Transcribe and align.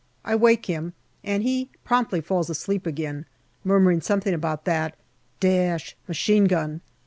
I 0.25 0.33
wake 0.35 0.65
him, 0.65 0.93
and 1.23 1.43
he 1.43 1.69
promptly 1.83 2.21
falls 2.21 2.49
asleep 2.49 2.87
again, 2.87 3.25
murmuring 3.63 4.01
something 4.01 4.33
about" 4.33 4.65
that 4.65 4.95
machine 6.07 6.45
gun." 6.45 6.81